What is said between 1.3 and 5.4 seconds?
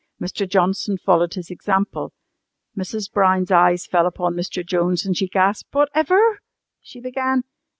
his example. Mrs. Brown's eyes fell upon Mr. Jones and she